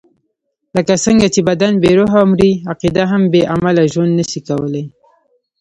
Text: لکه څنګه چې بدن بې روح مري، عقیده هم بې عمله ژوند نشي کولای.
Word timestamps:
لکه 0.75 0.93
څنګه 1.05 1.27
چې 1.33 1.41
بدن 1.49 1.73
بې 1.81 1.91
روح 1.99 2.11
مري، 2.31 2.51
عقیده 2.71 3.03
هم 3.11 3.21
بې 3.33 3.41
عمله 3.53 3.83
ژوند 3.93 4.11
نشي 4.19 4.39
کولای. 4.47 4.85